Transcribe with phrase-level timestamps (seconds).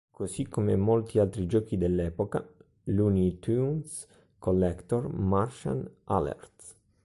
[0.09, 2.43] Così come molti altri giochi dell'epoca,
[2.85, 4.07] "Looney Tunes
[4.39, 6.75] Collector: Martian Alert!